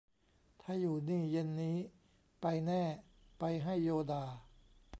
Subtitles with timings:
[0.61, 1.77] ถ้าอยู่นี่เย็นนี้
[2.41, 2.83] ไปแน่
[3.39, 4.23] ไปให้โยด่า